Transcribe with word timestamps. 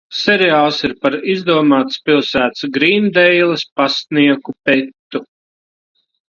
Seriāls 0.19 0.77
ir 0.87 0.93
par 1.03 1.17
izdomātas 1.33 1.99
pilsētas 2.09 2.71
Grīndeilas 2.79 3.67
pastnieku 3.83 4.57
Petu. 4.71 5.23